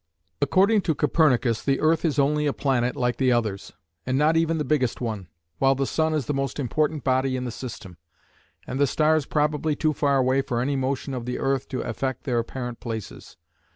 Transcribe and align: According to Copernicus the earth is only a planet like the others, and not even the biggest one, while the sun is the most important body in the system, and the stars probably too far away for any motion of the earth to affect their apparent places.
According 0.41 0.81
to 0.89 0.95
Copernicus 0.95 1.61
the 1.61 1.79
earth 1.79 2.03
is 2.05 2.17
only 2.17 2.47
a 2.47 2.53
planet 2.53 2.95
like 2.95 3.17
the 3.17 3.31
others, 3.31 3.73
and 4.03 4.17
not 4.17 4.35
even 4.35 4.57
the 4.57 4.65
biggest 4.65 4.99
one, 4.99 5.27
while 5.59 5.75
the 5.75 5.85
sun 5.85 6.15
is 6.15 6.25
the 6.25 6.33
most 6.33 6.59
important 6.59 7.03
body 7.03 7.35
in 7.35 7.43
the 7.45 7.51
system, 7.51 7.97
and 8.65 8.79
the 8.79 8.87
stars 8.87 9.27
probably 9.27 9.75
too 9.75 9.93
far 9.93 10.17
away 10.17 10.41
for 10.41 10.59
any 10.59 10.75
motion 10.75 11.13
of 11.13 11.25
the 11.27 11.37
earth 11.37 11.69
to 11.69 11.81
affect 11.81 12.23
their 12.23 12.39
apparent 12.39 12.79
places. 12.79 13.37